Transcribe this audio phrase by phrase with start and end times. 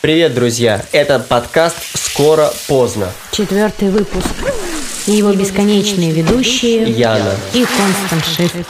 [0.00, 0.80] Привет, друзья!
[0.92, 3.08] Это подкаст «Скоро поздно».
[3.32, 4.30] Четвертый выпуск.
[5.06, 7.34] И его бесконечные ведущие Яна.
[7.52, 8.66] и Констант Шиф.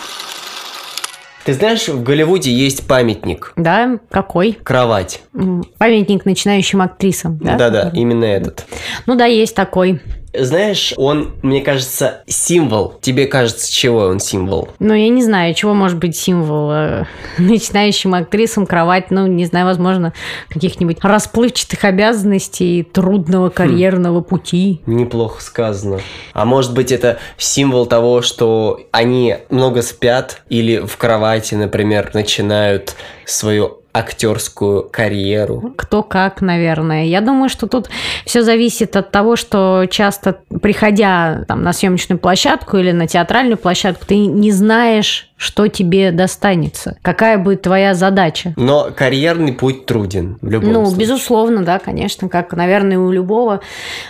[1.44, 3.52] Ты знаешь, в Голливуде есть памятник.
[3.56, 4.58] Да, какой?
[4.62, 5.22] Кровать.
[5.78, 7.54] Памятник начинающим актрисам, да?
[7.54, 8.66] Да-да, именно этот.
[9.06, 10.00] Ну да, есть такой.
[10.32, 12.94] Знаешь, он, мне кажется, символ.
[13.00, 14.68] Тебе кажется, чего он символ?
[14.78, 17.04] Ну, я не знаю, чего может быть символ э,
[17.38, 20.12] начинающим актрисам кровать, ну, не знаю, возможно,
[20.48, 24.80] каких-нибудь расплывчатых обязанностей, трудного карьерного пути.
[24.86, 26.00] Неплохо сказано.
[26.32, 32.94] А может быть, это символ того, что они много спят или в кровати, например, начинают
[33.24, 35.74] свою актерскую карьеру.
[35.76, 37.04] Кто как, наверное.
[37.04, 37.88] Я думаю, что тут
[38.24, 44.06] все зависит от того, что часто, приходя там, на съемочную площадку или на театральную площадку,
[44.06, 48.52] ты не знаешь, что тебе достанется, какая будет твоя задача.
[48.56, 51.00] Но карьерный путь труден в любом Ну, случае.
[51.00, 53.62] безусловно, да, конечно, как, наверное, у любого,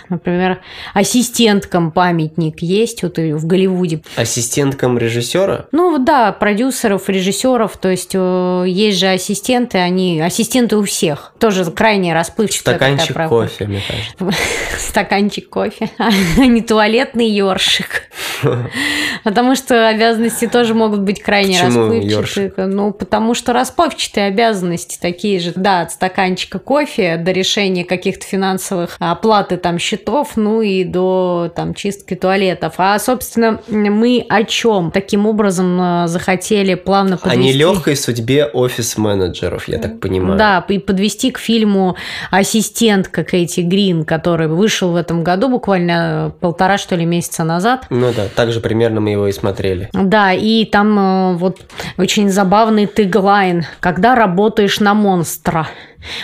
[0.09, 0.59] например,
[0.93, 4.01] ассистенткам памятник есть вот в Голливуде.
[4.17, 5.67] Ассистенткам режиссера?
[5.71, 11.63] Ну, да, продюсеров, режиссеров, то есть э, есть же ассистенты, они ассистенты у всех, тоже
[11.71, 13.43] крайне расплывчатая такая Стаканчик программа.
[13.47, 14.43] кофе, мне кажется.
[14.79, 16.11] Стаканчик кофе, а
[16.45, 18.09] не туалетный ёршик.
[19.23, 22.67] Потому что обязанности тоже могут быть крайне Почему расплывчатые.
[22.67, 25.53] Ну, потому что расплывчатые обязанности такие же.
[25.55, 31.73] Да, от стаканчика кофе до решения каких-то финансовых оплаты там счетов, ну и до там
[31.73, 32.75] чистки туалетов.
[32.77, 37.53] А, собственно, мы о чем таким образом э, захотели плавно О подвести...
[37.53, 40.37] нелегкой судьбе офис-менеджеров, я так понимаю.
[40.37, 41.95] Да, и подвести к фильму
[42.29, 47.85] «Ассистентка» Кэти Грин, который вышел в этом году, буквально полтора, что ли, месяца назад.
[47.89, 49.89] Ну да, так же примерно мы его и смотрели.
[49.93, 51.01] Да, и там э,
[51.37, 51.61] вот
[51.97, 55.67] очень забавный теглайн «Когда работаешь на монстра».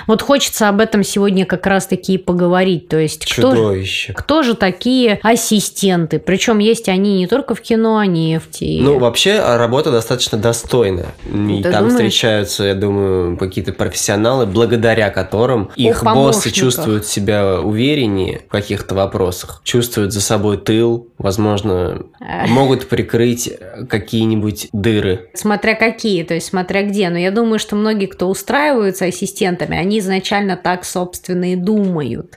[0.08, 2.88] Вот хочется об этом сегодня как раз-таки и поговорить.
[2.88, 4.14] То есть кто, Чудовище.
[4.14, 6.20] кто же такие ассистенты?
[6.20, 8.80] Причем есть они не только в кино, они в те...
[8.82, 11.14] Ну, вообще, а, работа достаточно достойная.
[11.26, 11.94] И Ты там думаешь?
[11.94, 19.62] встречаются, я думаю, какие-то профессионалы, благодаря которым их боссы чувствуют себя увереннее в каких-то вопросах,
[19.64, 22.04] чувствуют за собой тыл, возможно,
[22.48, 23.52] могут прикрыть
[23.90, 25.30] какие-нибудь дыры.
[25.34, 27.10] Смотря какие, то есть смотря где.
[27.10, 29.06] Но я думаю, что многие, кто устраиваются
[29.68, 32.36] ассистентами, они изначально так, собственно, и думают.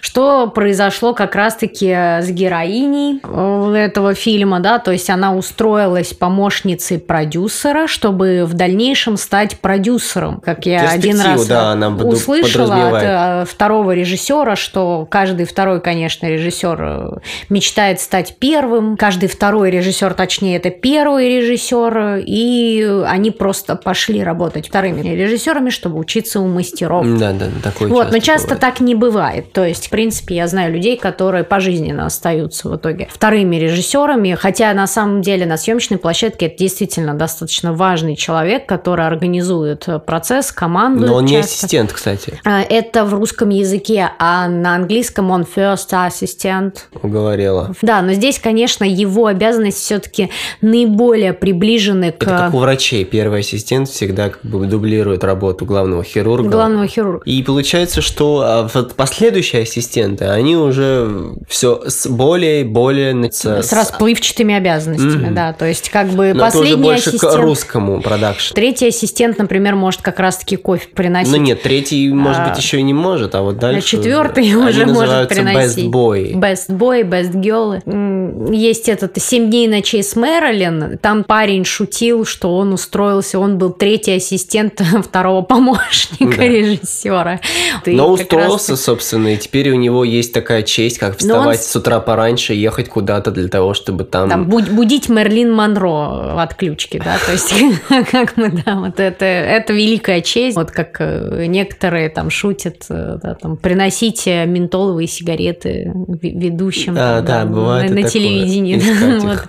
[0.00, 6.98] Что произошло как раз-таки с героиней э, этого фильма, да, то есть она устроилась помощницей
[6.98, 10.40] продюсера, чтобы в дальнейшем стать продюсером.
[10.40, 16.78] Как я один раз да, услышала от э, второго режиссера, что каждый второй, конечно, режиссер
[16.80, 17.10] э,
[17.48, 18.96] мечтает стать первым.
[18.96, 25.98] Каждый второй режиссер, точнее, это первый режиссер, и они просто пошли работать вторыми режиссерами, чтобы
[25.98, 27.06] учиться у мастеров.
[27.18, 28.60] Да, да, такое Вот, но часто бывает.
[28.60, 29.52] так не бывает.
[29.52, 34.72] То есть, в принципе, я знаю людей, которые пожизненно остаются в итоге вторыми режиссерами, хотя
[34.74, 40.50] на самом деле на съемочной площадке это действительно достаточно важный человек, который организует э, процесс,
[40.52, 41.06] команду.
[41.06, 41.54] Но он не часто.
[41.54, 46.74] ассистент, кстати, А, Это в русском языке, а на английском он first assistant.
[47.02, 47.74] уговорила.
[47.82, 53.04] Да, но здесь, конечно, его обязанности все-таки наиболее приближены к Это как у врачей.
[53.04, 56.48] Первый ассистент всегда как бы дублирует работу главного хирурга.
[56.56, 57.22] Главного хирурга.
[57.24, 63.14] И получается, что а, последующие ассистенты, они уже все с более и более...
[63.32, 65.34] С расплывчатыми обязанностями, Мгм.
[65.34, 65.52] да.
[65.52, 67.32] То есть, как бы Но это уже последний больше ассистент...
[67.34, 68.54] к русскому продакшн.
[68.54, 71.32] Третий ассистент, например, может как раз-таки кофе приносить.
[71.32, 73.88] Ну нет, третий, может А, быть, еще и не может, а вот дальше...
[73.88, 75.84] четвертый они уже может приносить.
[75.86, 76.32] best boy.
[76.34, 78.52] Best boy, best girl.
[78.54, 80.98] Есть этот «Семь дней ночей с Мэрилин».
[80.98, 86.43] Там парень шутил, что он устроился, он был третий ассистент второго помощника Да.
[86.48, 87.40] режиссера.
[87.84, 91.18] И Но как раз устроился, собственно, и теперь у него есть такая честь, как он
[91.18, 94.28] вставать с- с утра пораньше и ехать куда-то для того, чтобы там...
[94.28, 97.54] Там буд- будить Мерлин Монро в отключке, да, то есть
[98.10, 103.18] как мы, да, вот это, это великая честь, вот как э, некоторые там шутят, э,
[103.22, 105.92] да, там, приносите ментоловые сигареты
[106.22, 108.80] ведущим А, там, да, бывает на, на телевидении.
[109.24, 109.48] Вот.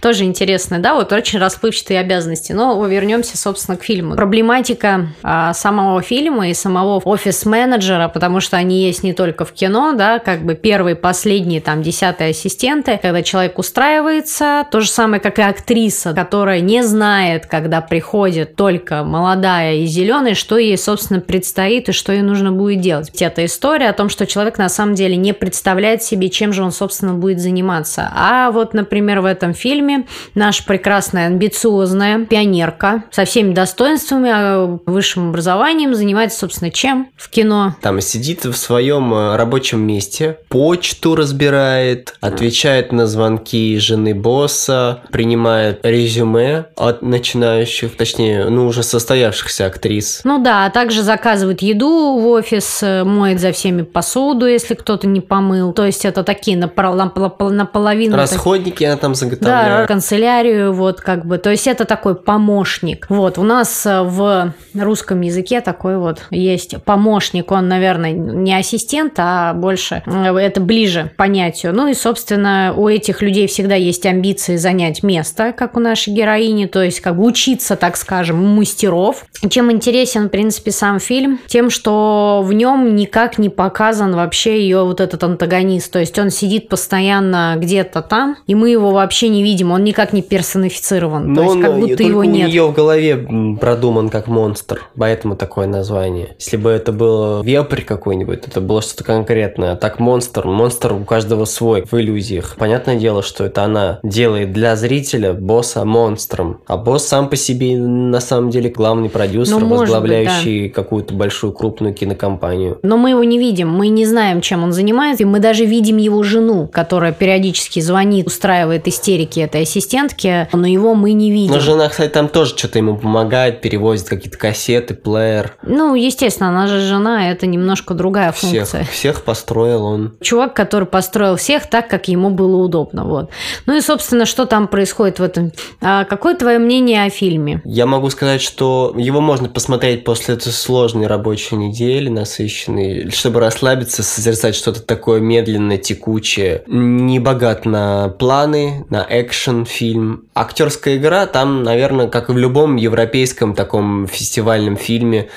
[0.00, 2.52] Тоже интересно, да, вот очень расплывчатые обязанности.
[2.52, 4.14] Но вернемся, собственно, к фильму.
[4.14, 9.92] Проблематика а, самого фильма и самого офис-менеджера, потому что они есть не только в кино,
[9.92, 15.38] да, как бы первые, последние, там, десятые ассистенты, когда человек устраивается, то же самое, как
[15.38, 21.88] и актриса, которая не знает, когда приходит только молодая и зеленая, что ей, собственно, предстоит
[21.88, 23.10] и что ей нужно будет делать.
[23.20, 26.72] Это история о том, что человек на самом деле не представляет себе, чем же он,
[26.72, 28.10] собственно, будет заниматься.
[28.14, 35.30] А вот, например, в этом фильме наша прекрасная, амбициозная пионерка со всеми достоинствами, э, высшим
[35.30, 37.76] образованием занимается занимается, собственно, чем в кино?
[37.82, 45.80] Там сидит в своем э, рабочем месте, почту разбирает, отвечает на звонки жены босса, принимает
[45.82, 50.22] резюме от начинающих, точнее, ну, уже состоявшихся актрис.
[50.24, 55.06] Ну да, а также заказывает еду в офис, э, моет за всеми посуду, если кто-то
[55.06, 55.72] не помыл.
[55.74, 58.16] То есть это такие напол- напол- наполовину...
[58.16, 59.88] Расходники она там Да, заготовляет.
[59.88, 61.36] канцелярию, вот как бы.
[61.36, 63.06] То есть это такой помощник.
[63.10, 67.50] Вот, у нас э, в русском языке такой вот есть помощник.
[67.50, 71.74] Он, наверное, не ассистент, а больше это ближе к понятию.
[71.74, 76.66] Ну и, собственно, у этих людей всегда есть амбиции занять место, как у нашей героини,
[76.66, 79.24] то есть как бы учиться, так скажем, у мастеров.
[79.48, 81.40] Чем интересен, в принципе, сам фильм?
[81.46, 85.92] Тем, что в нем никак не показан вообще ее вот этот антагонист.
[85.92, 90.12] То есть он сидит постоянно где-то там, и мы его вообще не видим, он никак
[90.12, 91.32] не персонифицирован.
[91.32, 92.48] Но то есть он как будто его у нет.
[92.48, 95.95] нее в голове продуман как монстр, поэтому такое название.
[96.04, 99.72] Если бы это был вепрь какой-нибудь, это было что-то конкретное.
[99.72, 102.56] А так монстр, монстр у каждого свой в иллюзиях.
[102.58, 106.60] Понятное дело, что это она делает для зрителя босса монстром.
[106.66, 111.14] А босс сам по себе на самом деле главный продюсер, Ну, может быть, возглавляющий какую-то
[111.14, 112.78] большую крупную кинокомпанию.
[112.82, 115.96] Но мы его не видим, мы не знаем, чем он занимается, и мы даже видим
[115.96, 121.54] его жену, которая периодически звонит, устраивает истерики этой ассистентки, но его мы не видим.
[121.54, 125.56] Но жена, кстати, там тоже что-то ему помогает, перевозит какие-то кассеты, плеер.
[125.62, 128.84] Ну, естественно, она же жена, это немножко другая Всех, функция.
[128.84, 130.16] всех построил он.
[130.20, 133.04] Чувак, который построил всех так, как ему было удобно.
[133.04, 133.30] Вот.
[133.66, 135.52] Ну и, собственно, что там происходит в этом?
[135.80, 137.62] А какое твое мнение о фильме?
[137.64, 144.02] Я могу сказать, что его можно посмотреть после этой сложной рабочей недели, насыщенной, чтобы расслабиться,
[144.02, 150.26] созерцать что-то такое медленное, текучее, не богат на планы, на экшен фильм.
[150.34, 155.28] Актерская игра там, наверное, как и в любом европейском таком фестивальном фильме,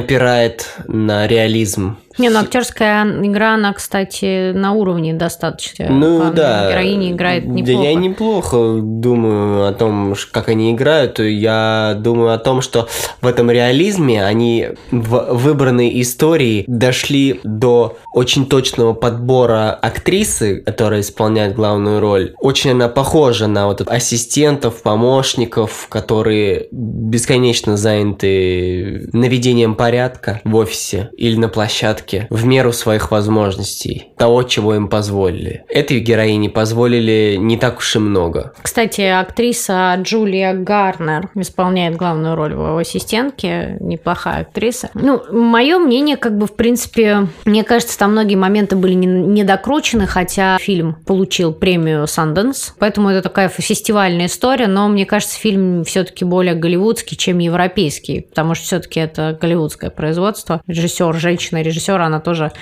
[0.00, 1.96] напирает на реализм.
[2.18, 5.86] Не, ну актерская игра, она, кстати, на уровне достаточно.
[5.88, 6.70] Ну Главная да.
[6.70, 7.82] Героиня играет Да неплохо.
[7.84, 11.18] я неплохо думаю о том, как они играют.
[11.20, 12.88] Я думаю о том, что
[13.20, 21.54] в этом реализме они в выбранной истории дошли до очень точного подбора актрисы, которая исполняет
[21.54, 22.34] главную роль.
[22.38, 31.36] Очень она похожа на вот ассистентов, помощников, которые бесконечно заняты наведением порядка в офисе или
[31.36, 35.64] на площадке в меру своих возможностей, того, чего им позволили.
[35.68, 38.52] Этой героине позволили не так уж и много.
[38.62, 43.76] Кстати, актриса Джулия Гарнер исполняет главную роль в его ассистентке.
[43.80, 44.90] Неплохая актриса.
[44.94, 50.06] Ну, мое мнение, как бы, в принципе, мне кажется, там многие моменты были не- недокручены,
[50.06, 52.72] хотя фильм получил премию Sundance.
[52.78, 58.54] Поэтому это такая фестивальная история, но мне кажется, фильм все-таки более голливудский, чем европейский, потому
[58.54, 60.60] что все-таки это голливудское производство.
[60.66, 62.52] Режиссер, женщина-режиссер, она тоже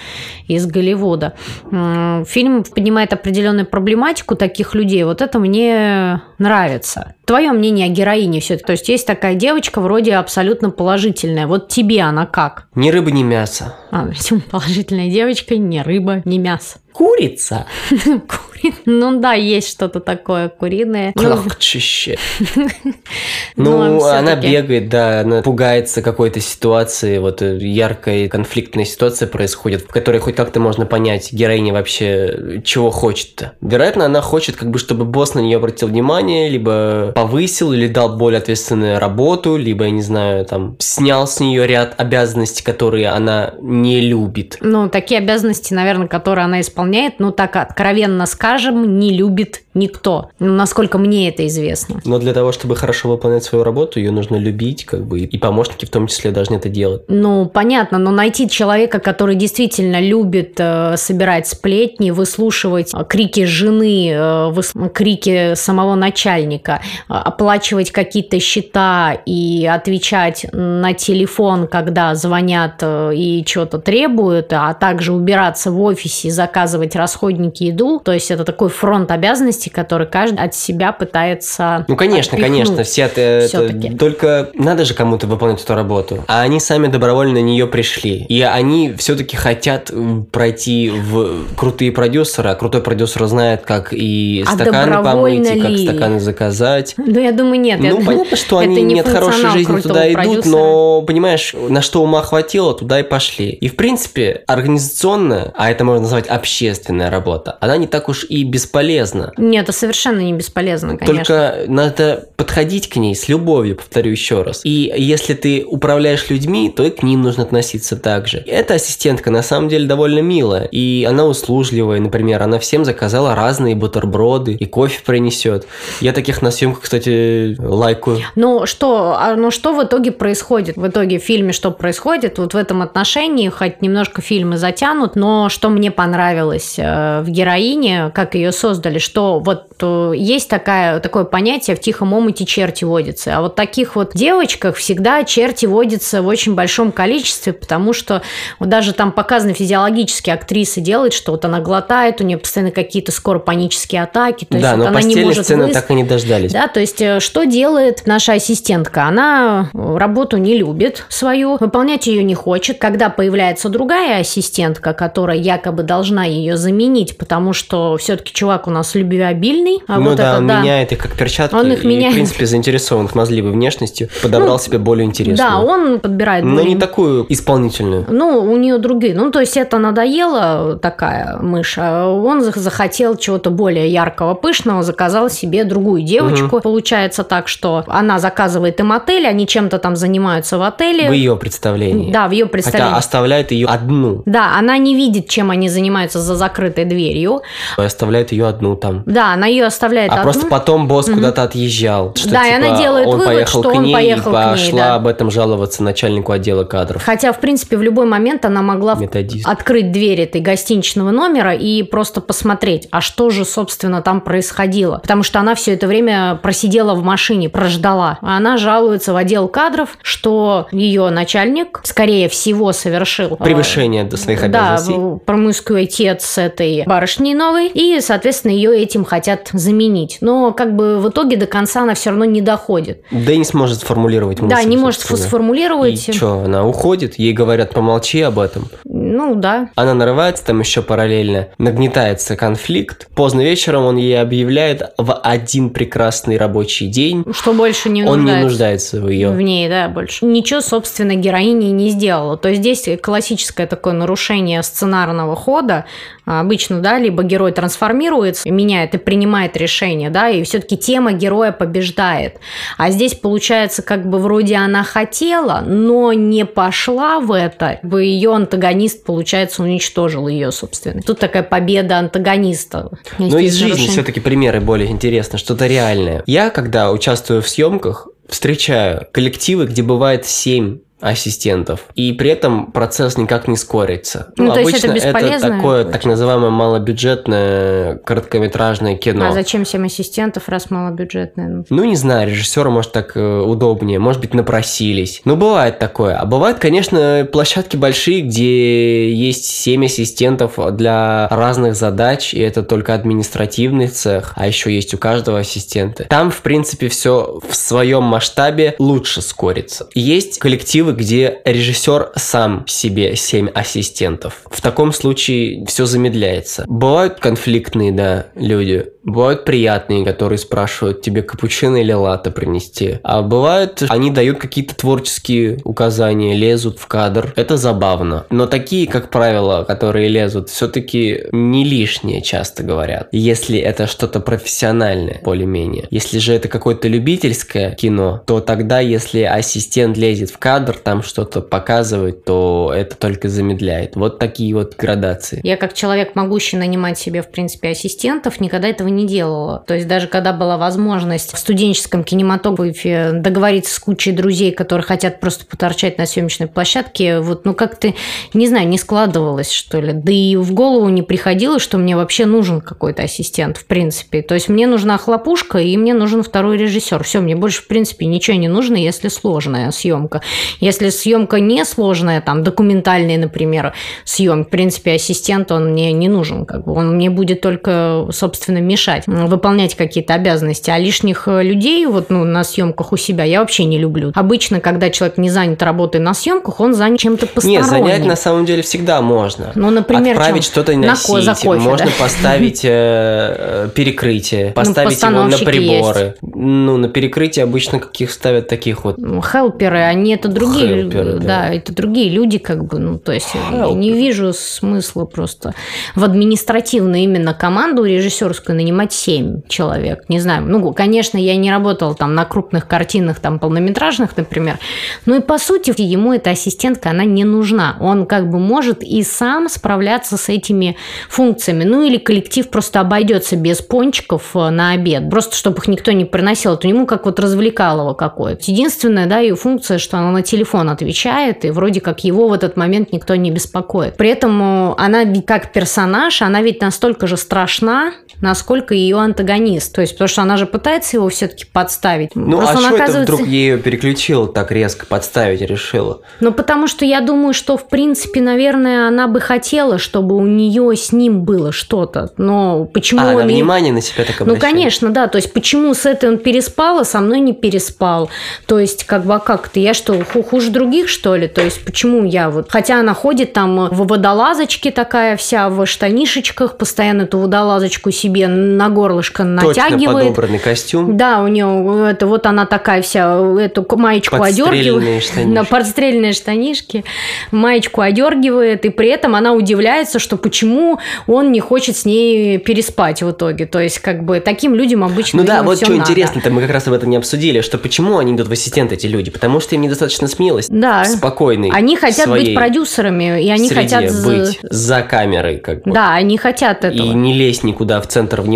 [0.46, 1.34] из Голливуда.
[1.70, 5.04] Фильм поднимает определенную проблематику таких людей.
[5.04, 7.14] Вот это мне нравится.
[7.24, 11.46] Твое мнение о героине все То есть есть такая девочка вроде абсолютно положительная.
[11.46, 12.68] Вот тебе она как?
[12.74, 13.74] Ни рыба, ни мясо.
[13.90, 14.08] А,
[14.50, 16.78] положительная девочка, не рыба, не мясо.
[16.96, 17.66] Курица.
[17.90, 21.12] Кури- Ну да, есть что-то такое куриное.
[21.12, 22.16] Клохчище.
[23.56, 29.88] Ну, она бегает, да, она пугается какой-то ситуации, вот э, яркая конфликтная ситуация происходит, в
[29.88, 33.52] которой хоть как-то можно понять, героиня вообще чего хочет-то.
[33.60, 38.16] Вероятно, она хочет, как бы, чтобы босс на нее обратил внимание, либо повысил, или дал
[38.16, 43.54] более ответственную работу, либо, я не знаю, там, снял с нее ряд обязанностей, которые она
[43.60, 44.58] не любит.
[44.60, 46.85] Ну, такие обязанности, наверное, которые она исполняет,
[47.18, 50.30] ну, так откровенно скажем, не любит никто.
[50.38, 52.00] Ну, насколько мне это известно.
[52.04, 55.84] Но для того, чтобы хорошо выполнять свою работу, ее нужно любить, как бы, и помощники
[55.84, 57.02] в том числе должны это делать.
[57.08, 64.10] Ну, понятно, но найти человека, который действительно любит э, собирать сплетни, выслушивать э, крики жены,
[64.10, 64.16] э,
[64.50, 73.14] выс- крики самого начальника, э, оплачивать какие-то счета и отвечать на телефон, когда звонят э,
[73.14, 78.00] и что-то требуют, а также убираться в офисе, заказывать расходники, еду.
[78.04, 83.02] То есть это такой фронт обязанностей, который каждый от себя пытается Ну, конечно, конечно, все
[83.02, 83.96] это, это- всё-таки.
[83.96, 86.24] Только надо же кому-то выполнять эту работу.
[86.28, 88.24] А они сами добровольно на нее пришли.
[88.28, 94.44] И они все-таки хотят м, пройти в крутые продюсеры, а крутой продюсер знает, как и
[94.46, 95.86] А стаканы помыть, и как ли?
[95.88, 96.94] стаканы заказать.
[96.96, 97.80] Ну, я думаю, нет.
[97.80, 100.50] Ну, думаю, понятно, что это они не от хорошей жизни туда идут, продюсера.
[100.50, 103.50] но, понимаешь, на что ума хватило, туда и пошли.
[103.50, 108.44] И, в принципе, организационная, а это можно назвать общественная работа, она не так уж и
[108.44, 109.32] бесполезна.
[109.36, 111.24] Не, Нет, это совершенно не бесполезно, конечно.
[111.24, 114.60] Только надо подходить к ней с любовью, повторю еще раз.
[114.64, 118.44] И если ты управляешь людьми, то и к ним нужно относиться так же.
[118.46, 123.74] Эта ассистентка на самом деле довольно милая, и она услужливая, например, она всем заказала разные
[123.74, 125.66] бутерброды и кофе принесет.
[126.02, 128.18] Я таких на съемках, кстати, лайкаю.
[128.34, 130.76] Ну что, а, ну что в итоге происходит?
[130.76, 132.38] В итоге в фильме что происходит?
[132.38, 138.10] Вот в этом отношении, хоть немножко фильмы затянут, но что мне понравилось э, в героине,
[138.14, 143.36] как ее создали, что вот э, есть такая, такое понятие в тихом омуте черти водятся.
[143.36, 148.22] А вот таких вот девочках всегда черти водятся в очень большом количестве, потому что
[148.58, 153.12] вот даже там показаны физиологически актрисы делают, что вот она глотает, у нее постоянно какие-то
[153.12, 154.44] скоро панические атаки.
[154.44, 156.52] То да, есть но вот она не может сцены выс- так и не дождались.
[156.52, 159.04] да, то есть э, что делает наша ассистентка?
[159.04, 162.78] Она э, работу не любит свою, выполнять ее не хочет.
[162.78, 168.94] Когда появляется другая ассистентка, которая якобы должна ее заменить, потому что все-таки чувак у нас
[169.40, 169.78] любвеобильный.
[169.86, 170.60] А ну вот да, это, он да.
[170.60, 171.54] меняет их как перчатки.
[171.54, 172.12] Он их и, меняет.
[172.12, 174.08] в принципе, заинтересован смазливой внешностью.
[174.22, 175.36] Подобрал Ну, себе более интересную.
[175.50, 178.06] Да, он подбирает Но более- не такую исполнительную.
[178.08, 179.14] Ну, у нее другие.
[179.14, 181.76] Ну, то есть это надоело такая мышь.
[181.78, 186.60] а Он зах- захотел чего-то более яркого, пышного, заказал себе другую девочку.
[186.60, 191.08] Получается так, что она заказывает им отель, они чем-то там занимаются в отеле.
[191.08, 192.12] В ее представлении.
[192.12, 192.88] Да, в ее представлении.
[192.90, 194.22] Хотя оставляет ее одну.
[194.26, 197.42] Да, она не видит, чем они занимаются за закрытой дверью.
[197.78, 199.02] И оставляет ее одну там.
[199.06, 200.24] Да, она ее оставляет А одну.
[200.24, 202.14] просто потом босс куда-то отъезжал.
[202.14, 204.34] Что, Да, и типа, она делает он вывод, поехал что к он ней поехал и
[204.34, 204.94] к ней, пошла да.
[204.96, 207.02] об этом жаловаться начальнику отдела кадров.
[207.04, 209.46] Хотя, в принципе, в любой момент она могла Методист.
[209.48, 214.98] открыть дверь этой гостиничного номера и просто посмотреть, а что же, собственно, там происходило.
[214.98, 218.18] Потому что она все это время просидела в машине, прождала.
[218.22, 224.16] А Она жалуется в отдел кадров, что ее начальник, скорее всего, совершил э, Превышение до
[224.16, 224.94] своих обязанностей.
[224.96, 230.18] Да, промыскуитет с этой барышней новой, и, соответственно, ее этим хотят заменить.
[230.20, 233.02] Но как бы в итоге до конца она все равно не доходит.
[233.10, 234.54] Да и не сможет сформулировать мысль.
[234.54, 236.08] да, не может сформулировать.
[236.08, 238.68] И что, она уходит, ей говорят, помолчи об этом.
[238.84, 243.08] Ну да, Она нарывается там еще параллельно, нагнетается конфликт.
[243.14, 247.24] Поздно вечером он ей объявляет в один прекрасный рабочий день.
[247.32, 248.44] что больше не Он не нуждается.
[248.44, 249.30] нуждается в ее.
[249.30, 250.24] В ней, да, больше.
[250.26, 252.36] Ничего, собственно, героиня не сделала.
[252.36, 255.84] То есть здесь классическое такое нарушение сценарного хода.
[256.24, 262.38] Обычно, да, либо герой трансформируется, меняет и принимает решение, да, и все-таки тема героя побеждает.
[262.76, 267.78] А здесь получается, как бы вроде она хотела, но не пошла в это.
[267.82, 271.02] Бы Ее антагонист, получается, уничтожил ее, собственно.
[271.02, 272.90] Тут такая победа антагониста.
[273.18, 273.92] Но из жизни нарушение.
[273.92, 276.22] все-таки примеры более интересны, что-то реальное.
[276.26, 283.18] Я, когда участвую в съемках, встречаю коллективы, где бывает 7 ассистентов, и при этом процесс
[283.18, 284.32] никак не скорится.
[284.36, 285.92] Ну, то есть это обычно бесполезно такое очень.
[285.92, 289.28] так называемое малобюджетное короткометражное кино.
[289.28, 291.48] А зачем 7 ассистентов, раз малобюджетное?
[291.48, 295.20] Ну, Ну, не знаю, режиссеру, может, так э, удобнее, может быть, напросились.
[295.24, 296.16] Ну, бывает такое.
[296.16, 302.94] А бывают, конечно, площадки большие, где есть 7 ассистентов для разных задач, и это только
[302.94, 306.04] административный цех, а еще есть у каждого ассистента.
[306.04, 309.88] Там, в принципе, все в своем масштабе лучше скорится.
[309.94, 314.42] Есть коллективы, где режиссер сам себе 7 ассистентов.
[314.50, 316.64] В таком случае все замедляется.
[316.66, 318.86] Бывают конфликтные, да, люди.
[319.06, 322.98] Бывают приятные, которые спрашивают тебе капучино или латте принести.
[323.04, 327.32] А бывают, они дают какие-то творческие указания, лезут в кадр.
[327.36, 328.26] Это забавно.
[328.30, 333.08] Но такие, как правило, которые лезут, все-таки не лишние, часто говорят.
[333.12, 335.86] Если это что-то профессиональное, более-менее.
[335.90, 341.42] Если же это какое-то любительское кино, то тогда, если ассистент лезет в кадр, там что-то
[341.42, 343.94] показывает, то это только замедляет.
[343.94, 345.38] Вот такие вот градации.
[345.44, 349.64] Я как человек, могущий нанимать себе, в принципе, ассистентов, никогда этого не делала.
[349.66, 355.20] То есть даже когда была возможность в студенческом кинематографе договориться с кучей друзей, которые хотят
[355.20, 357.92] просто поторчать на съемочной площадке, вот, ну как-то,
[358.32, 359.92] не знаю, не складывалось, что ли.
[359.92, 364.22] Да и в голову не приходило, что мне вообще нужен какой-то ассистент, в принципе.
[364.22, 367.02] То есть мне нужна хлопушка, и мне нужен второй режиссер.
[367.04, 370.22] Все, мне больше, в принципе, ничего не нужно, если сложная съемка.
[370.60, 373.74] Если съемка не сложная, там, документальная, например,
[374.04, 378.58] съем, в принципе, ассистент, он мне не нужен, как бы, он мне будет только, собственно,
[378.58, 383.24] мешать м, выполнять какие-то обязанности, а лишних э, людей вот, ну, на съемках у себя
[383.24, 384.12] я вообще не люблю.
[384.14, 387.64] Обычно, когда человек не занят работой на съемках, он занят чем-то посторонним.
[387.64, 389.52] занять на самом деле всегда можно.
[389.54, 391.92] Ну, например, Отправить что-то На ко- за кофе, можно да?
[391.98, 396.14] поставить э, э, перекрытие, поставить его на приборы.
[396.22, 398.98] Ну, на перекрытие обычно каких ставят таких вот.
[398.98, 401.26] Ну, Хелперы, они это другие, Хелперы, да.
[401.26, 401.48] да.
[401.54, 403.74] это другие люди, как бы, ну, то есть я Хелперы.
[403.74, 405.54] не вижу смысла просто
[405.94, 410.04] в административную именно команду режиссерскую нанимать 7 человек.
[410.08, 410.42] Не знаю.
[410.44, 414.58] Ну, конечно, я не работала там на крупных картинах, там, полнометражных, например.
[415.06, 417.76] Но и по сути ему эта ассистентка, она не нужна.
[417.80, 420.76] Он как бы может и сам справляться с этими
[421.08, 421.62] функциями.
[421.62, 425.08] Ну, или коллектив просто обойдется без пончиков э, на обед.
[425.10, 426.54] Просто чтобы их никто не приносил.
[426.54, 428.50] Это ему как вот развлекалово какое-то.
[428.50, 432.56] Единственная, да, ее функция, что она на телефон отвечает, и вроде как его в этот
[432.56, 433.96] момент никто не беспокоит.
[433.96, 439.74] При этом э, она как персонаж, она ведь настолько же страшна, насколько ее антагонист.
[439.74, 442.14] То есть, потому что она же пытается его все-таки подставить.
[442.14, 443.02] Ну, Просто а что оказывается...
[443.02, 446.00] это вдруг ее переключил так резко подставить решила?
[446.20, 450.74] Ну, потому что я думаю, что, в принципе, наверное, она бы хотела, чтобы у нее
[450.76, 452.10] с ним было что-то.
[452.16, 453.16] Но почему А, он...
[453.16, 454.52] она внимание на себя так Ну, обращает?
[454.54, 455.06] конечно, да.
[455.08, 458.08] То есть, почему с этой он переспал, а со мной не переспал?
[458.46, 459.60] То есть, как бы, а как ты?
[459.60, 461.28] Я что, ху- хуже других, что ли?
[461.28, 462.46] То есть, почему я вот...
[462.50, 468.68] Хотя она ходит там в водолазочке такая вся, в штанишечках, постоянно эту водолазочку себе на
[468.68, 470.08] горлышко Точно натягивает.
[470.08, 470.96] подобранный костюм.
[470.96, 475.02] Да, у нее это вот она такая вся, эту маечку одергивает.
[475.02, 475.28] штанишки.
[475.36, 476.84] На подстрельные штанишки.
[477.30, 483.02] Маечку одергивает, и при этом она удивляется, что почему он не хочет с ней переспать
[483.02, 483.46] в итоге.
[483.46, 486.66] То есть, как бы, таким людям обычно Ну да, вот что интересно-то, мы как раз
[486.68, 489.10] об этом не обсудили, что почему они идут в ассистент, эти люди?
[489.10, 490.52] Потому что им недостаточно смелости.
[490.52, 490.84] Да.
[490.84, 491.50] Спокойной.
[491.52, 493.90] Они хотят быть продюсерами, и они хотят...
[493.90, 495.72] за- быть за камерой, как бы.
[495.72, 496.86] Да, они хотят этого.
[496.86, 498.35] И не лезть никуда в центр внимания,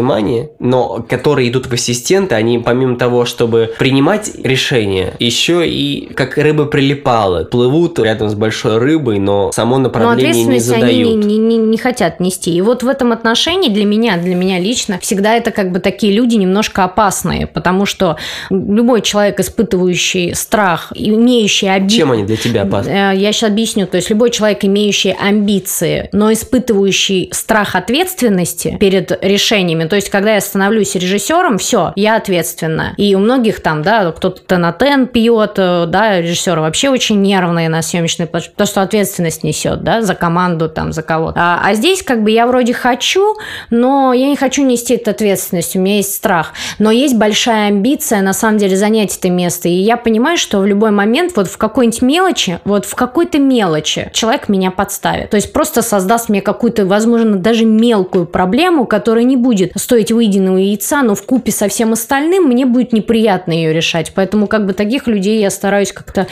[0.58, 6.66] но которые идут в ассистенты, они помимо того, чтобы принимать решения, еще и как рыба
[6.66, 11.24] прилипала, плывут рядом с большой рыбой, но само Но направление не ответственность они задают.
[11.24, 12.52] не, не- не- хотят нести.
[12.54, 16.12] И вот в этом отношении для меня, для меня лично, всегда это как бы такие
[16.12, 18.16] люди немножко опасные, потому что
[18.50, 21.94] любой человек, испытывающий страх, имеющий обиду...
[21.94, 22.90] Чем они для тебя опасны?
[22.90, 23.86] Э, Я сейчас объясню.
[23.86, 29.84] То есть любой человек, имеющий амбиции, но испытывающий страх ответственности перед решениями.
[29.90, 32.94] То есть, когда я становлюсь режиссером, все, я ответственна.
[32.96, 37.82] И у многих там, да, кто-то тенатен пьет, э, да, режиссеры вообще очень нервные на
[37.82, 41.34] съемочной площадке, потому что ответственность несет, да, за команду, там, за кого-то.
[41.40, 43.36] А, а здесь как бы я вроде хочу,
[43.70, 46.52] но я не хочу нести эту ответственность, у меня есть страх.
[46.78, 49.68] Но есть большая амбиция, на самом деле, занять это место.
[49.68, 54.10] И я понимаю, что в любой момент, вот в какой-нибудь мелочи, вот в какой-то мелочи
[54.14, 55.30] человек меня подставит.
[55.30, 60.58] То есть просто создаст мне какую-то, возможно, даже мелкую проблему, которая не будет стоить выеденного
[60.58, 64.12] яйца, но в купе со всем остальным мне будет неприятно ее решать.
[64.14, 66.26] Поэтому как бы таких людей я стараюсь как-то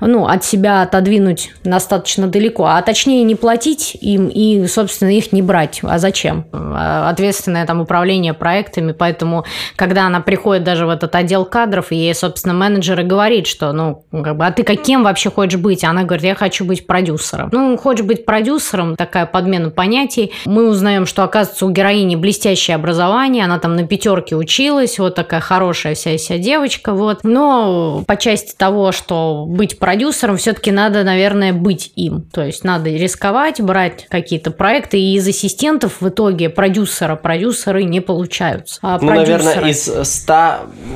[0.00, 5.42] ну, от себя отодвинуть достаточно далеко, а точнее не платить им и, собственно, их не
[5.42, 5.80] брать.
[5.82, 6.46] А зачем?
[6.52, 9.44] А, Ответственное там управление проектами, поэтому,
[9.76, 13.72] когда она приходит даже в этот отдел кадров, и ей, собственно, менеджер и говорит, что,
[13.72, 15.84] ну, как бы, а ты каким вообще хочешь быть?
[15.84, 17.50] Она говорит, я хочу быть продюсером.
[17.52, 20.32] Ну, хочешь быть продюсером, такая подмена понятий.
[20.46, 25.40] Мы узнаем, что, оказывается, у героини блестящее образование, она там на пятерке училась, вот такая
[25.40, 27.20] хорошая вся вся девочка, вот.
[27.22, 32.22] Но по части того, что быть продюсером, все-таки надо, наверное, быть им.
[32.32, 38.00] То есть надо рисковать, брать какие-то проекты, и из ассистентов в итоге продюсера продюсеры не
[38.00, 38.78] получаются.
[38.82, 40.34] А Ну, наверное, из 100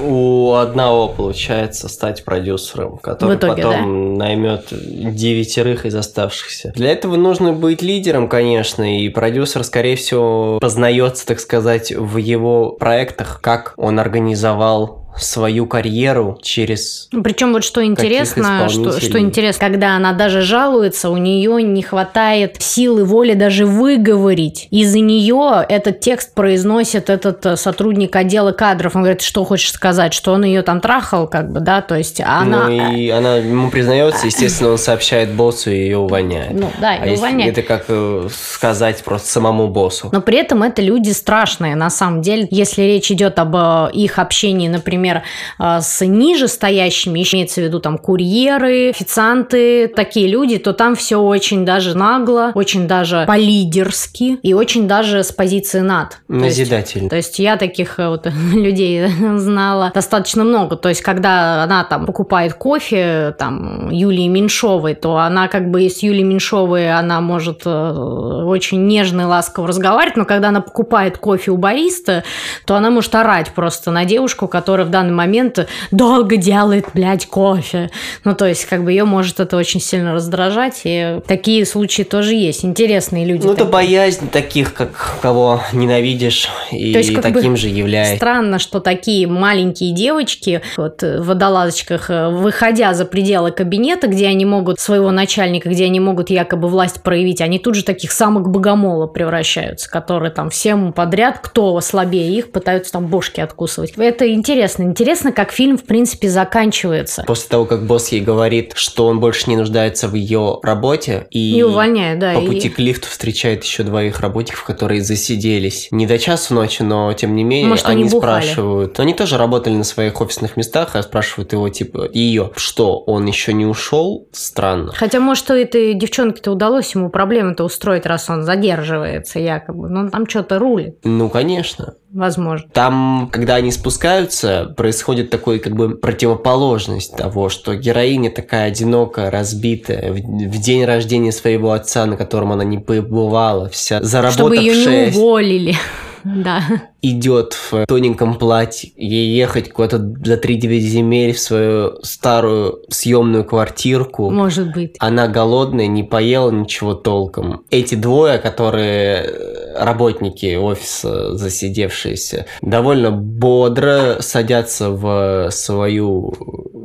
[0.05, 6.73] у одного получается стать продюсером, который итоге, потом наймет девятерых из оставшихся.
[6.75, 12.73] Для этого нужно быть лидером, конечно, и продюсер, скорее всего, познается, так сказать, в его
[12.73, 19.97] проектах, как он организовал свою карьеру через Причем вот что интересно, что, что интересно, когда
[19.97, 24.69] она даже жалуется, у нее не хватает силы воли даже выговорить.
[24.71, 28.97] Из-за нее этот текст произносит этот э, сотрудник отдела кадров.
[28.97, 32.21] Он говорит, что хочешь сказать, что он ее там трахал, как бы, да, то есть
[32.21, 32.69] она...
[32.69, 36.53] Ну и она ему признается, естественно, он сообщает боссу и ее увольняет.
[36.53, 37.59] Ну, да, а увольняет.
[37.59, 40.09] это как э, сказать просто самому боссу.
[40.13, 42.47] Но при этом это люди страшные, на самом деле.
[42.51, 47.81] Если речь идет об э, их общении, например, э, с ниже стоящими, имеется в виду
[47.81, 54.55] там курьеры, официанты, такие люди, то там все очень даже нагло, очень даже по-лидерски и
[54.55, 56.11] очень даже с позиции над.
[56.29, 57.09] То есть- Назидательно.
[57.09, 59.07] то есть я таких э, вот людей
[59.37, 60.77] знала достаточно много.
[60.77, 66.03] То есть когда она там покупает кофе там Юлии Меньшовой, то она как бы с
[66.03, 71.51] Юлией Меньшовой она может э, очень нежно и ласково разговаривать, но когда она покупает кофе
[71.51, 72.25] у бариста,
[72.67, 77.91] то она может орать просто на девушку, которая в данный момент долго делает, блядь, кофе.
[78.25, 82.35] Ну, то есть, как бы ее может это очень сильно раздражать, и такие случаи тоже
[82.35, 82.65] есть.
[82.65, 83.47] Интересные люди.
[83.47, 88.17] Ну, это боязнь таких, как кого ненавидишь, и То есть, как таким бы же является.
[88.17, 94.45] Странно, что такие маленькие девочки вот, в водолазочках, э, выходя за пределы кабинета, где они
[94.45, 99.07] могут своего начальника, где они могут якобы власть проявить, они тут же таких самых богомола
[99.07, 103.93] превращаются, которые там всем подряд, кто слабее их, пытаются там бошки откусывать.
[103.97, 104.78] Это интересно.
[104.83, 107.25] Интересно, как фильм, в принципе, заканчивается.
[107.27, 111.59] После того, как босс ей говорит, что он больше не нуждается в ее работе, и,
[111.59, 112.35] И увольняет, да.
[112.35, 115.89] по и- пути к лифту встречает еще двоих работников, которые засиделись.
[115.91, 118.43] Не до часу ночи, но тем не менее Может, они они бухали.
[118.43, 119.01] спрашивают.
[119.01, 123.53] Они тоже работали на своих офисных местах, а спрашивают его, типа, ее, что, он еще
[123.53, 124.29] не ушел?
[124.33, 124.93] Странно.
[124.95, 129.89] Хотя, может, что этой девчонке-то удалось ему проблемы-то устроить, раз он задерживается якобы.
[129.89, 131.95] Ну, там что-то рулит, Ну, конечно.
[132.13, 132.69] Возможно.
[132.73, 140.13] Там, когда они спускаются, происходит такой как бы противоположность того, что героиня такая одинокая, разбитая,
[140.13, 145.11] в, в день рождения своего отца, на котором она не побывала, вся заработав Чтобы ее
[145.11, 145.75] не уволили.
[146.25, 146.63] Да.
[147.03, 154.31] Идет в тоненьком платье, ей ехать куда-то за 3-9 земель в свою старую съемную квартирку.
[154.31, 154.97] Может быть.
[154.99, 157.63] Она голодная, не поела ничего толком.
[157.71, 166.35] Эти двое, которые э, работники офиса засидевшиеся, довольно бодро садятся в свою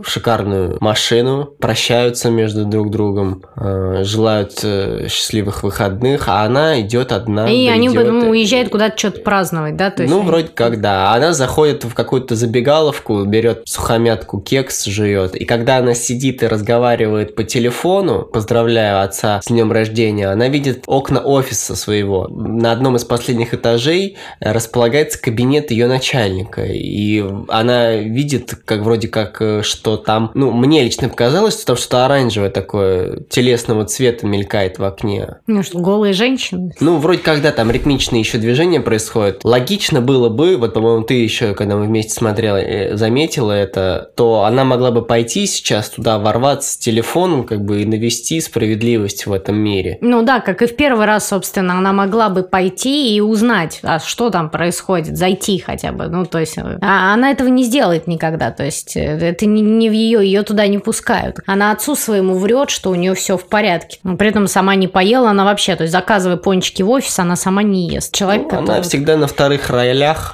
[0.06, 7.49] шикарную машину, прощаются между друг другом, э, желают э, счастливых выходных, а она идет одна.
[7.49, 9.89] И они потом уезжают куда-то что-то праздновать, да?
[9.89, 11.13] То есть Ну, они- вроде как, да.
[11.13, 15.36] Она заходит в какую-то забегаловку, берет сухомятку, кекс жует.
[15.36, 20.84] И когда она сидит и разговаривает по телефону, поздравляя отца с днем рождения, она видит
[20.88, 22.28] окна офиса своего.
[22.30, 26.63] На одном из последних этажей располагается кабинет ее начальника.
[26.66, 30.32] И она видит, как вроде как, э, что там...
[30.34, 35.36] Ну, мне лично показалось, что там что-то оранжевое такое, телесного цвета мелькает в окне.
[35.48, 36.74] Ну, что, голые женщины.
[36.80, 41.53] Ну, вроде когда там ритмичные еще движения происходят, логично было бы, вот, по-моему, ты еще,
[41.53, 46.71] когда мы вместе смотрела, э, заметила это, то она могла бы пойти сейчас туда, ворваться
[46.73, 49.97] с телефоном, как бы, и навести справедливость в этом мире.
[50.01, 53.99] Ну да, как и в первый раз, собственно, она могла бы пойти и узнать, а
[53.99, 56.06] что там происходит, зайти хотя бы.
[56.08, 58.51] Ну, то есть, э, а она этого не сделает никогда.
[58.51, 61.38] То есть, э, это не, не в ее, ее туда не пускают.
[61.45, 63.99] Она отцу своему врет, что у нее все в порядке.
[64.03, 67.36] Но при этом сама не поела, она вообще, то есть, заказывая пончики в офис, она
[67.36, 68.13] сама не ест.
[68.15, 69.83] Человек, Ну, она который- всегда на вторых ролях.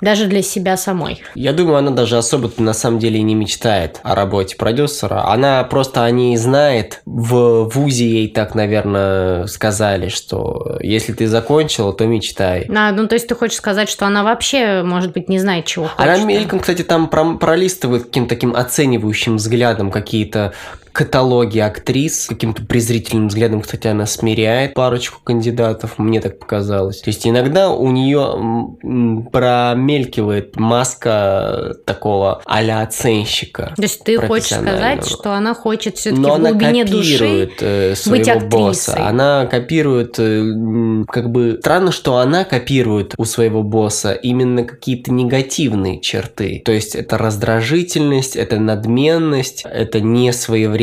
[0.01, 1.21] Даже для себя самой.
[1.35, 5.25] Я думаю, она даже особо-то на самом деле не мечтает о работе продюсера.
[5.27, 7.01] Она просто о ней знает.
[7.05, 12.67] В ВУЗе ей так, наверное, сказали, что если ты закончила, то мечтай.
[12.75, 15.88] А, ну, то есть, ты хочешь сказать, что она вообще, может быть, не знает, чего
[15.88, 15.99] хочет.
[15.99, 20.53] Она мельком, кстати, там про- пролистывает каким-то таким оценивающим взглядом какие-то
[20.99, 22.25] каталоги актрис.
[22.27, 26.99] Каким-то презрительным взглядом, кстати, она смиряет парочку кандидатов, мне так показалось.
[26.99, 28.75] То есть иногда у нее
[29.31, 33.71] промелькивает маска такого а-ля оценщика.
[33.77, 38.49] То есть ты хочешь сказать, что она хочет все-таки в глубине души э, своего актрисой.
[38.49, 39.07] босса.
[39.07, 46.01] Она копирует, э, как бы странно, что она копирует у своего босса именно какие-то негативные
[46.01, 46.62] черты.
[46.65, 50.01] То есть это раздражительность, это надменность, это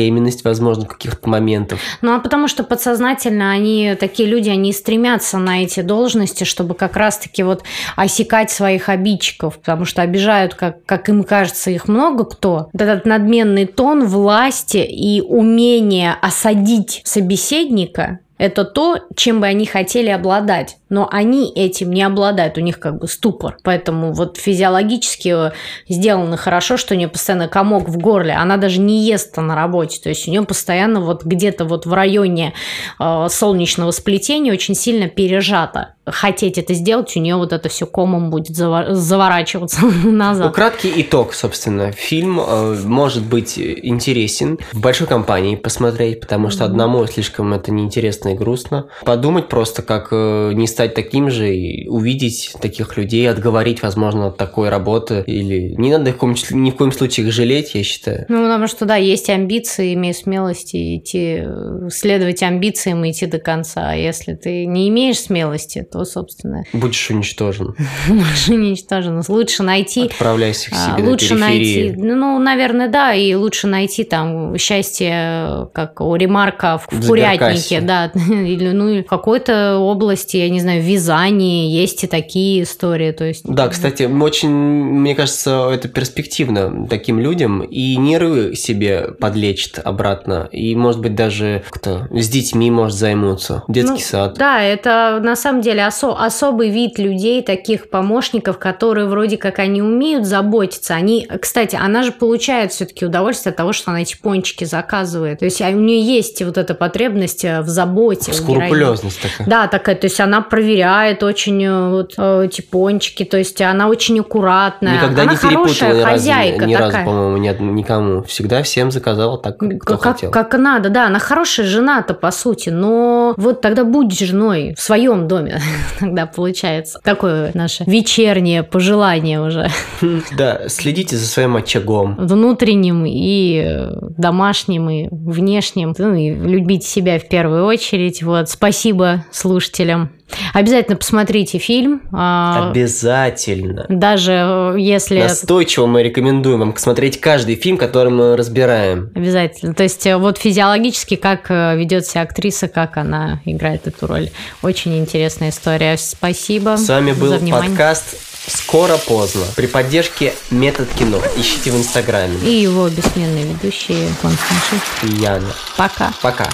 [0.07, 1.79] несвоевременность, возможно, каких-то моментов.
[2.01, 6.95] Ну, а потому что подсознательно они, такие люди, они стремятся на эти должности, чтобы как
[6.95, 7.63] раз-таки вот
[7.95, 12.69] осекать своих обидчиков, потому что обижают, как, как им кажется, их много кто.
[12.73, 20.77] Этот надменный тон власти и умение осадить собеседника это то, чем бы они хотели обладать.
[20.89, 23.57] Но они этим не обладают, у них как бы ступор.
[23.63, 25.51] Поэтому вот физиологически
[25.89, 28.33] сделано хорошо, что у нее постоянно комок в горле.
[28.33, 29.99] Она даже не ест на работе.
[30.01, 32.53] То есть у нее постоянно вот где-то вот в районе
[32.99, 35.93] э, солнечного сплетения очень сильно пережато.
[36.05, 40.53] Хотеть это сделать, у нее вот это все комом будет заворачиваться назад.
[40.53, 41.91] Краткий итог, собственно.
[41.91, 48.29] Фильм э, может быть интересен в большой компании посмотреть, потому что одному слишком это неинтересно
[48.29, 48.87] и грустно.
[49.03, 54.37] Подумать просто, как э, не стать таким же и увидеть таких людей, отговорить, возможно, от
[54.37, 55.23] такой работы.
[55.25, 58.25] Или не надо в коем- ни в коем случае их жалеть, я считаю.
[58.29, 61.41] Ну, потому что, да, есть амбиции, имей смелости идти,
[61.89, 63.89] следовать амбициям и идти до конца.
[63.89, 67.73] А если ты не имеешь смелости, то, собственно, Будешь уничтожен.
[68.07, 69.23] можешь уничтожен.
[69.27, 74.03] Лучше найти Отправляйся к А, себе лучше найти, ну, ну, наверное, да, и лучше найти
[74.03, 80.49] там счастье, как у Ремарка в, в курятнике, да, или ну в какой-то области, я
[80.49, 83.43] не знаю, знаю, вязании, есть и такие истории, то есть...
[83.45, 90.75] Да, кстати, очень, мне кажется, это перспективно таким людям, и нервы себе подлечит обратно, и,
[90.75, 94.35] может быть, даже кто с детьми может займутся, детский Ну, сад.
[94.37, 99.81] Да, это на самом деле осо- особый вид людей, таких помощников, которые вроде как они
[99.81, 100.95] умеют заботиться.
[100.95, 105.39] Они, кстати, она же получает все-таки удовольствие от того, что она эти пончики заказывает.
[105.39, 108.33] То есть а у нее есть вот эта потребность э, в заботе.
[108.33, 109.47] Скрупулезность такая.
[109.47, 113.87] Да, такая, то есть она проверяет очень э, вот э, эти пончики, то есть она
[113.89, 114.95] очень аккуратная.
[114.95, 118.23] Никогда она не хорошая ни разу, хозяйка ни разу, по-моему, од- никому.
[118.23, 120.31] Всегда всем заказала так, как кто как, хотел.
[120.31, 125.27] как надо, да, она хорошая жена-то, по сути, но вот тогда будь женой в своем
[125.27, 125.61] доме,
[125.99, 126.99] тогда получается.
[127.03, 129.69] Такое наше вечернее пожелание уже,
[130.35, 132.15] Да, следите за своим очагом.
[132.17, 139.23] внутренним и э, домашним, и внешним, ну и любить себя в первую очередь, вот, спасибо
[139.31, 140.16] слушателям.
[140.53, 143.85] Обязательно посмотрите фильм, а, Обязательно.
[143.89, 145.21] даже э, если...
[145.21, 149.11] Настойчиво мы рекомендуем вам смотреть каждый фильм, который мы разбираем.
[149.15, 149.73] Обязательно.
[149.73, 154.29] То есть э, вот физиологически, как э, ведет себя актриса, как она играет эту роль.
[154.61, 155.97] Очень интересная история.
[155.97, 156.75] Спасибо.
[156.77, 161.19] С вами был подкаст «Скоро поздно» при поддержке Метод Кино.
[161.37, 162.37] Ищите в Инстаграме.
[162.43, 164.79] И его бессменные ведущие Константин.
[165.03, 165.53] И Яна.
[165.77, 166.11] Пока.
[166.21, 166.49] Пока.